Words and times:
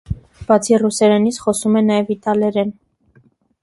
Բացի 0.47 0.79
ռուսերենից, 0.85 1.39
խոսում 1.45 1.79
է 1.85 1.87
նաև 1.93 2.13
իտալերեն։ 2.19 2.77